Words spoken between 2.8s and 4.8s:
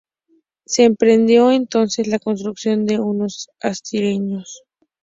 de unos astilleros.